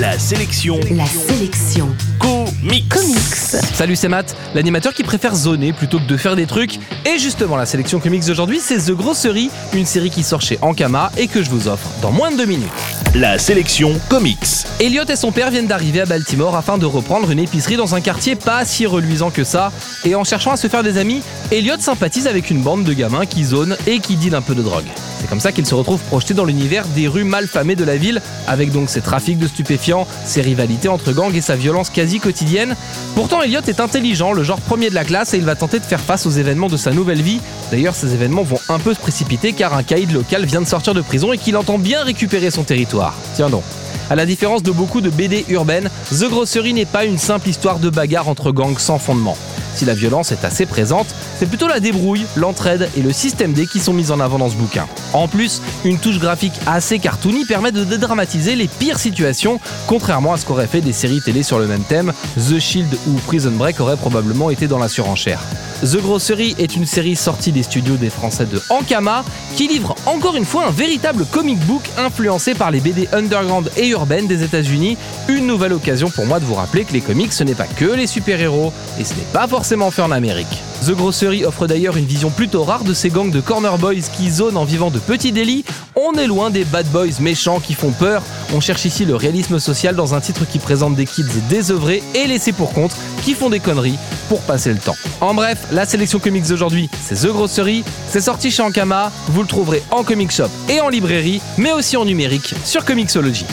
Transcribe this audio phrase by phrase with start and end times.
[0.00, 0.80] La sélection.
[0.92, 1.94] La sélection.
[2.18, 2.88] Comics.
[2.88, 3.62] Comics.
[3.74, 6.78] Salut, c'est Matt, l'animateur qui préfère zoner plutôt que de faire des trucs.
[7.04, 11.12] Et justement, la sélection comics d'aujourd'hui, c'est The Grossery, une série qui sort chez Ankama
[11.18, 12.70] et que je vous offre dans moins de deux minutes.
[13.14, 14.64] La sélection comics.
[14.80, 18.00] Elliot et son père viennent d'arriver à Baltimore afin de reprendre une épicerie dans un
[18.00, 19.70] quartier pas si reluisant que ça.
[20.06, 21.20] Et en cherchant à se faire des amis,
[21.52, 24.62] Elliot sympathise avec une bande de gamins qui zonent et qui dealent un peu de
[24.62, 24.88] drogue.
[25.30, 28.72] Comme ça qu'il se retrouve projeté dans l'univers des rues malfamées de la ville, avec
[28.72, 32.74] donc ses trafics de stupéfiants, ses rivalités entre gangs et sa violence quasi quotidienne.
[33.14, 35.84] Pourtant, Elliot est intelligent, le genre premier de la classe, et il va tenter de
[35.84, 37.40] faire face aux événements de sa nouvelle vie.
[37.70, 40.94] D'ailleurs, ces événements vont un peu se précipiter car un caïd local vient de sortir
[40.94, 43.14] de prison et qu'il entend bien récupérer son territoire.
[43.36, 43.62] Tiens donc.
[44.10, 47.78] À la différence de beaucoup de BD urbaines, The Grossery n'est pas une simple histoire
[47.78, 49.36] de bagarre entre gangs sans fondement.
[49.80, 51.06] Si la violence est assez présente,
[51.38, 54.50] c'est plutôt la débrouille, l'entraide et le système D qui sont mis en avant dans
[54.50, 54.86] ce bouquin.
[55.14, 60.36] En plus, une touche graphique assez cartoony permet de dédramatiser les pires situations, contrairement à
[60.36, 63.80] ce qu'auraient fait des séries télé sur le même thème, The Shield ou Prison Break
[63.80, 65.40] auraient probablement été dans la surenchère.
[65.82, 69.24] The Grossery est une série sortie des studios des Français de Ankama,
[69.56, 73.88] qui livre encore une fois un véritable comic book influencé par les BD underground et
[73.88, 74.98] urbaines des États-Unis.
[75.28, 77.86] Une nouvelle occasion pour moi de vous rappeler que les comics ce n'est pas que
[77.86, 80.48] les super-héros, et ce n'est pas forcément fait en Amérique.
[80.84, 84.28] The Grossery offre d'ailleurs une vision plutôt rare de ces gangs de corner boys qui
[84.28, 85.64] zonent en vivant de petits délits.
[85.94, 88.22] On est loin des bad boys méchants qui font peur.
[88.52, 92.26] On cherche ici le réalisme social dans un titre qui présente des kids désœuvrés et
[92.26, 92.90] laissés pour compte
[93.22, 93.98] qui font des conneries
[94.28, 94.96] pour passer le temps.
[95.20, 97.84] En bref, la sélection comics d'aujourd'hui, c'est The Grossery.
[98.08, 99.12] C'est sorti chez Ankama.
[99.28, 103.46] Vous le trouverez en comic shop et en librairie, mais aussi en numérique sur Comixology.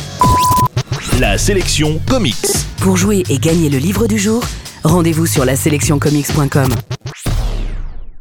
[1.20, 2.36] La sélection comics.
[2.78, 4.44] Pour jouer et gagner le livre du jour,
[4.84, 6.97] rendez-vous sur la sélectioncomics.com.